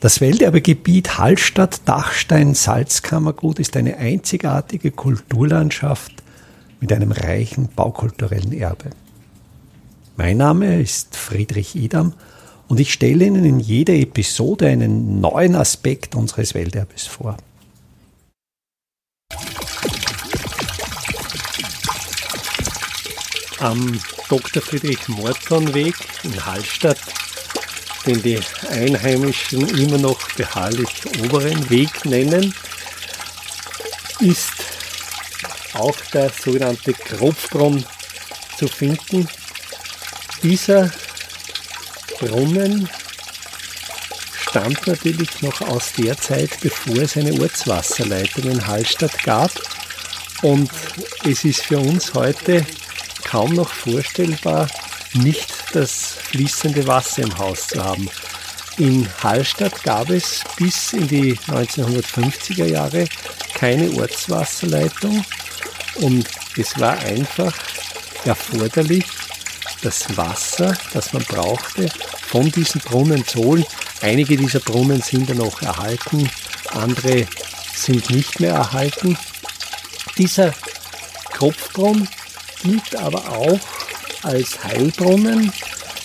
Das 0.00 0.20
Welterbegebiet 0.20 1.18
Hallstatt-Dachstein-Salzkammergut 1.18 3.58
ist 3.58 3.76
eine 3.76 3.96
einzigartige 3.96 4.92
Kulturlandschaft 4.92 6.12
mit 6.80 6.92
einem 6.92 7.10
reichen 7.10 7.68
baukulturellen 7.74 8.52
Erbe. 8.52 8.90
Mein 10.16 10.36
Name 10.36 10.80
ist 10.80 11.16
Friedrich 11.16 11.74
Idam 11.74 12.12
und 12.68 12.78
ich 12.78 12.92
stelle 12.92 13.24
Ihnen 13.24 13.44
in 13.44 13.58
jeder 13.58 13.94
Episode 13.94 14.68
einen 14.68 15.20
neuen 15.20 15.56
Aspekt 15.56 16.14
unseres 16.14 16.54
Welterbes 16.54 17.08
vor. 17.08 17.36
Am 23.58 23.98
Dr. 24.28 24.62
Friedrich 24.62 25.08
Morton 25.08 25.74
Weg 25.74 25.96
in 26.22 26.46
Hallstatt 26.46 26.98
den 28.06 28.22
die 28.22 28.40
Einheimischen 28.70 29.68
immer 29.78 29.98
noch 29.98 30.30
beharrlich 30.32 30.88
oberen 31.22 31.68
Weg 31.70 32.04
nennen, 32.04 32.54
ist 34.20 34.52
auch 35.74 35.96
der 36.12 36.30
sogenannte 36.30 36.92
Kropfbrunnen 36.92 37.84
zu 38.58 38.66
finden. 38.68 39.28
Dieser 40.42 40.90
Brunnen 42.18 42.88
stammt 44.40 44.86
natürlich 44.86 45.42
noch 45.42 45.60
aus 45.62 45.92
der 45.92 46.16
Zeit, 46.16 46.58
bevor 46.60 46.96
es 46.96 47.16
eine 47.16 47.38
Ortswasserleitung 47.40 48.44
in 48.50 48.66
Hallstatt 48.66 49.22
gab. 49.22 49.50
Und 50.42 50.70
es 51.24 51.44
ist 51.44 51.62
für 51.62 51.78
uns 51.78 52.14
heute 52.14 52.64
kaum 53.24 53.52
noch 53.54 53.72
vorstellbar, 53.72 54.68
nicht 55.14 55.52
das 55.72 56.16
fließende 56.22 56.86
Wasser 56.86 57.22
im 57.22 57.38
Haus 57.38 57.68
zu 57.68 57.82
haben. 57.82 58.08
In 58.78 59.08
Hallstatt 59.22 59.82
gab 59.82 60.10
es 60.10 60.44
bis 60.56 60.92
in 60.92 61.08
die 61.08 61.34
1950er 61.34 62.66
Jahre 62.66 63.06
keine 63.54 63.90
Ortswasserleitung 64.00 65.24
und 65.96 66.28
es 66.56 66.78
war 66.78 66.98
einfach 66.98 67.52
erforderlich, 68.24 69.04
das 69.82 70.16
Wasser, 70.16 70.76
das 70.92 71.12
man 71.12 71.22
brauchte, 71.24 71.88
von 72.28 72.50
diesen 72.50 72.80
Brunnen 72.80 73.24
zu 73.26 73.38
holen. 73.38 73.64
Einige 74.00 74.36
dieser 74.36 74.60
Brunnen 74.60 75.02
sind 75.02 75.30
dann 75.30 75.38
noch 75.38 75.62
erhalten, 75.62 76.28
andere 76.72 77.26
sind 77.74 78.10
nicht 78.10 78.40
mehr 78.40 78.54
erhalten. 78.54 79.16
Dieser 80.16 80.52
Kopfbrunnen 81.36 82.08
gilt 82.62 82.96
aber 82.96 83.28
auch 83.28 83.60
als 84.22 84.62
Heilbrunnen. 84.64 85.52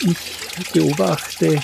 Ich 0.00 0.72
beobachte 0.72 1.60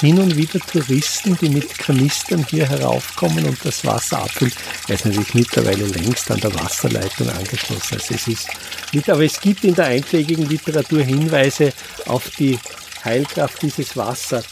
hin 0.00 0.18
und 0.18 0.36
wieder 0.36 0.58
Touristen, 0.60 1.36
die 1.40 1.48
mit 1.48 1.78
Kanistern 1.78 2.44
hier 2.50 2.68
heraufkommen 2.68 3.44
und 3.46 3.58
das 3.64 3.84
Wasser 3.84 4.18
abfüllen. 4.18 4.52
Er 4.88 4.96
ist 4.96 5.06
natürlich 5.06 5.34
mittlerweile 5.34 5.86
längst 5.86 6.30
an 6.30 6.40
der 6.40 6.54
Wasserleitung 6.54 7.28
angeschlossen. 7.30 7.94
Also 7.94 8.14
es 8.14 8.28
ist 8.28 8.48
mit, 8.92 9.08
aber 9.08 9.24
es 9.24 9.40
gibt 9.40 9.64
in 9.64 9.74
der 9.74 9.86
einschlägigen 9.86 10.48
Literatur 10.48 11.02
Hinweise 11.02 11.72
auf 12.06 12.30
die 12.30 12.58
Heilkraft 13.04 13.62
dieses 13.62 13.96
Wassers. 13.96 14.44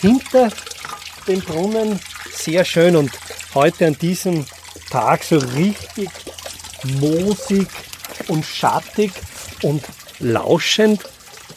Hinter 0.00 0.50
dem 1.26 1.40
Brunnen 1.40 1.98
sehr 2.32 2.64
schön 2.64 2.96
und 2.96 3.10
heute 3.54 3.86
an 3.86 3.98
diesem 3.98 4.46
Tag 4.90 5.22
so 5.24 5.38
richtig 5.38 6.10
moosig 7.00 7.68
und 8.28 8.44
schattig 8.44 9.12
und 9.62 9.84
lauschend 10.20 11.02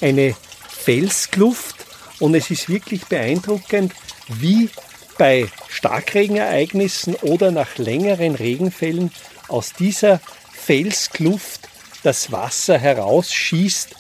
eine 0.02 0.36
Felskluft 0.70 1.76
und 2.20 2.36
es 2.36 2.50
ist 2.50 2.70
wirklich 2.70 3.06
beeindruckend, 3.06 3.94
wie 4.28 4.70
bei 5.18 5.48
Starkregenereignissen 5.70 7.16
oder 7.16 7.52
nach 7.52 7.78
längeren 7.78 8.36
Regenfällen 8.36 9.12
aus 9.48 9.74
dieser 9.74 10.20
Felskluft 10.52 11.70
das 12.04 12.32
Wasser 12.32 12.78
herausschießt. 12.78 13.96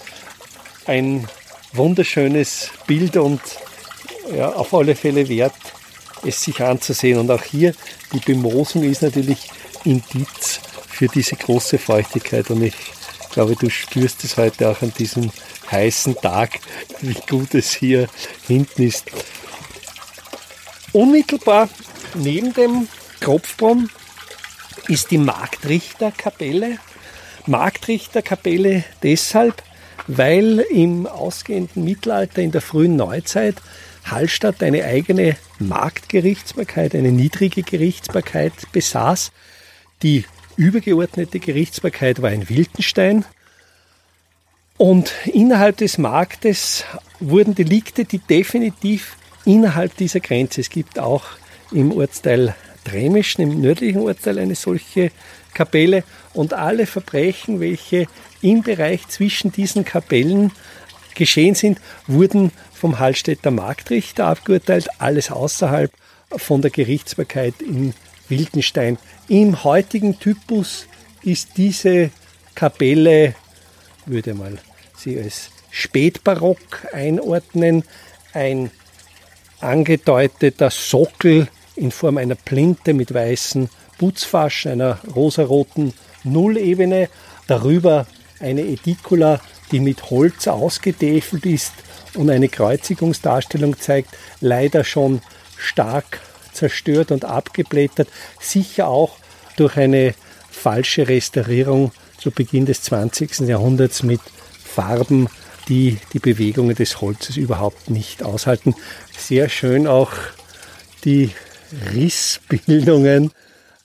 Ein 0.85 1.27
wunderschönes 1.73 2.69
Bild 2.87 3.17
und 3.17 3.41
ja, 4.35 4.51
auf 4.53 4.73
alle 4.73 4.95
Fälle 4.95 5.27
wert, 5.29 5.53
es 6.25 6.43
sich 6.43 6.61
anzusehen. 6.61 7.19
Und 7.19 7.31
auch 7.31 7.43
hier 7.43 7.73
die 8.13 8.19
Bemosung 8.19 8.83
ist 8.83 9.01
natürlich 9.01 9.49
Indiz 9.83 10.59
für 10.87 11.07
diese 11.07 11.35
große 11.35 11.77
Feuchtigkeit 11.77 12.49
und 12.49 12.63
ich 12.63 12.75
glaube, 13.33 13.55
du 13.55 13.69
spürst 13.69 14.23
es 14.23 14.37
heute 14.37 14.69
auch 14.69 14.81
an 14.81 14.93
diesem 14.97 15.31
heißen 15.71 16.15
Tag, 16.15 16.59
wie 17.01 17.17
gut 17.29 17.53
es 17.55 17.73
hier 17.73 18.07
hinten 18.47 18.83
ist. 18.83 19.11
Unmittelbar 20.91 21.69
neben 22.13 22.53
dem 22.53 22.87
Kropfbrunnen 23.19 23.89
ist 24.87 25.11
die 25.11 25.17
Marktrichterkapelle. 25.17 26.77
Marktrichterkapelle 27.47 28.83
deshalb, 29.01 29.63
weil 30.07 30.59
im 30.59 31.07
ausgehenden 31.07 31.83
Mittelalter, 31.83 32.41
in 32.41 32.51
der 32.51 32.61
frühen 32.61 32.95
Neuzeit, 32.95 33.55
Hallstatt 34.05 34.61
eine 34.61 34.83
eigene 34.83 35.37
Marktgerichtsbarkeit, 35.59 36.93
eine 36.93 37.11
niedrige 37.11 37.63
Gerichtsbarkeit 37.63 38.53
besaß, 38.73 39.31
die 40.03 40.25
übergeordnete 40.57 41.39
Gerichtsbarkeit 41.39 42.21
war 42.21 42.31
in 42.31 42.49
Wildenstein. 42.49 43.25
Und 44.77 45.13
innerhalb 45.25 45.77
des 45.77 45.97
Marktes 45.97 46.85
wurden 47.19 47.55
Delikte, 47.55 48.05
die 48.05 48.19
definitiv 48.19 49.15
innerhalb 49.45 49.95
dieser 49.97 50.19
Grenze, 50.19 50.61
es 50.61 50.69
gibt 50.69 50.99
auch 50.99 51.23
im 51.71 51.91
Ortsteil 51.91 52.55
Dremischen, 52.83 53.43
im 53.43 53.61
nördlichen 53.61 54.01
Ortsteil, 54.01 54.39
eine 54.39 54.55
solche 54.55 55.11
Kapelle 55.53 56.03
und 56.33 56.53
alle 56.53 56.85
Verbrechen, 56.85 57.59
welche 57.59 58.07
im 58.41 58.61
Bereich 58.61 59.07
zwischen 59.07 59.51
diesen 59.51 59.85
Kapellen 59.85 60.51
geschehen 61.15 61.55
sind, 61.55 61.79
wurden 62.07 62.51
vom 62.73 62.99
Hallstätter 62.99 63.51
Marktrichter 63.51 64.25
abgeurteilt, 64.25 64.89
alles 64.99 65.31
außerhalb 65.31 65.91
von 66.35 66.61
der 66.61 66.71
Gerichtsbarkeit 66.71 67.61
in 67.61 67.93
Wildenstein. 68.29 68.97
Im 69.27 69.63
heutigen 69.63 70.19
Typus 70.19 70.87
ist 71.23 71.49
diese 71.57 72.09
Kapelle, 72.55 73.35
würde 74.05 74.33
mal 74.33 74.57
sie 74.97 75.19
als 75.19 75.49
Spätbarock 75.71 76.87
einordnen, 76.93 77.83
ein 78.33 78.71
angedeuteter 79.59 80.69
Sockel 80.69 81.47
in 81.75 81.91
Form 81.91 82.17
einer 82.17 82.35
Plinte 82.35 82.93
mit 82.93 83.13
weißen 83.13 83.69
Putzfaschen, 83.97 84.73
einer 84.73 84.99
rosaroten 85.15 85.93
Nullebene, 86.23 87.09
darüber 87.47 88.05
eine 88.39 88.61
Edicula, 88.61 89.39
die 89.71 89.79
mit 89.79 90.09
Holz 90.09 90.47
ausgetäfelt 90.47 91.45
ist 91.45 91.73
und 92.15 92.29
eine 92.29 92.49
Kreuzigungsdarstellung 92.49 93.79
zeigt, 93.79 94.09
leider 94.41 94.83
schon 94.83 95.21
stark 95.57 96.19
zerstört 96.53 97.11
und 97.11 97.25
abgeblättert, 97.25 98.07
sicher 98.39 98.87
auch 98.87 99.17
durch 99.55 99.77
eine 99.77 100.13
falsche 100.49 101.07
Restaurierung 101.07 101.91
zu 102.17 102.31
Beginn 102.31 102.65
des 102.65 102.81
20. 102.83 103.39
Jahrhunderts 103.41 104.03
mit 104.03 104.21
Farben, 104.63 105.27
die 105.67 105.97
die 106.13 106.19
Bewegungen 106.19 106.75
des 106.75 107.01
Holzes 107.01 107.37
überhaupt 107.37 107.89
nicht 107.89 108.23
aushalten. 108.23 108.75
Sehr 109.17 109.49
schön 109.49 109.87
auch 109.87 110.11
die 111.03 111.31
Rissbildungen, 111.93 113.31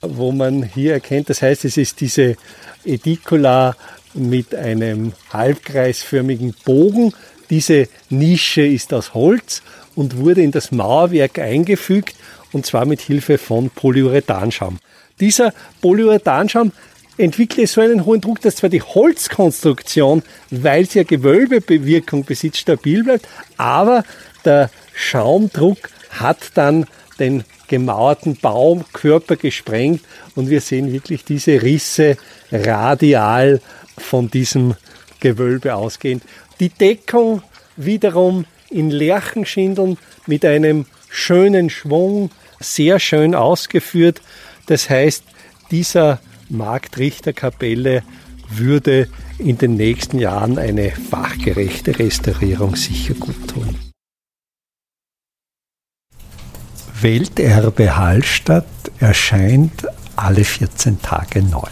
wo 0.01 0.31
man 0.31 0.63
hier 0.63 0.93
erkennt, 0.93 1.29
das 1.29 1.41
heißt, 1.41 1.65
es 1.65 1.77
ist 1.77 1.99
diese 1.99 2.37
Edicula 2.85 3.75
mit 4.13 4.55
einem 4.55 5.13
halbkreisförmigen 5.31 6.55
Bogen. 6.65 7.13
Diese 7.49 7.87
Nische 8.09 8.61
ist 8.61 8.93
aus 8.93 9.13
Holz 9.13 9.61
und 9.95 10.17
wurde 10.17 10.41
in 10.41 10.51
das 10.51 10.71
Mauerwerk 10.71 11.39
eingefügt 11.39 12.15
und 12.51 12.65
zwar 12.65 12.85
mit 12.85 13.01
Hilfe 13.01 13.37
von 13.37 13.69
Polyurethanschaum. 13.69 14.79
Dieser 15.19 15.53
Polyurethanschaum 15.81 16.71
entwickelt 17.17 17.69
so 17.69 17.81
einen 17.81 18.05
hohen 18.05 18.21
Druck, 18.21 18.41
dass 18.41 18.57
zwar 18.57 18.69
die 18.69 18.81
Holzkonstruktion, 18.81 20.23
weil 20.51 20.85
sie 20.85 20.99
ja 20.99 21.03
Gewölbebewirkung 21.03 22.23
besitzt, 22.23 22.59
stabil 22.59 23.03
bleibt, 23.03 23.27
aber 23.57 24.03
der 24.45 24.69
Schaumdruck 24.93 25.89
hat 26.11 26.51
dann 26.55 26.85
den 27.19 27.43
gemauerten 27.67 28.37
Baumkörper 28.37 29.35
gesprengt 29.35 30.01
und 30.35 30.49
wir 30.49 30.61
sehen 30.61 30.91
wirklich 30.91 31.25
diese 31.25 31.61
Risse 31.61 32.17
radial 32.51 33.61
von 33.97 34.31
diesem 34.31 34.75
Gewölbe 35.19 35.75
ausgehend. 35.75 36.23
Die 36.59 36.69
Deckung 36.69 37.43
wiederum 37.75 38.45
in 38.69 38.89
Lerchenschindeln 38.89 39.97
mit 40.25 40.45
einem 40.45 40.85
schönen 41.09 41.69
Schwung, 41.69 42.31
sehr 42.59 42.99
schön 42.99 43.35
ausgeführt. 43.35 44.21
Das 44.67 44.89
heißt, 44.89 45.23
dieser 45.71 46.19
Marktrichterkapelle 46.49 48.03
würde 48.49 49.07
in 49.37 49.57
den 49.57 49.75
nächsten 49.75 50.19
Jahren 50.19 50.57
eine 50.57 50.91
fachgerechte 50.91 51.97
Restaurierung 51.99 52.75
sicher 52.75 53.13
gut 53.13 53.47
tun. 53.47 53.75
Welterbe 57.01 57.95
Hallstatt 57.95 58.65
erscheint 58.99 59.87
alle 60.17 60.43
14 60.43 61.01
Tage 61.01 61.41
neu. 61.41 61.69